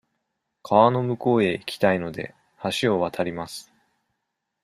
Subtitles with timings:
[0.63, 2.33] 川の向こうへ行きたいので、
[2.81, 3.71] 橋を渡ります。